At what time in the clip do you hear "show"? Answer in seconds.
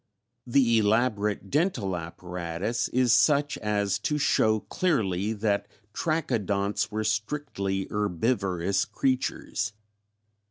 4.17-4.61